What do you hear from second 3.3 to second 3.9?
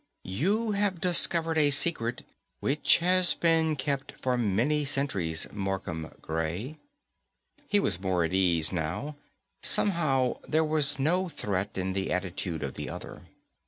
been